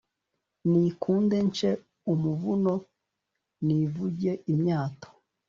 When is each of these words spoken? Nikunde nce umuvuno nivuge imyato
Nikunde 0.71 1.37
nce 1.47 1.69
umuvuno 2.11 2.73
nivuge 3.65 4.31
imyato 4.53 5.07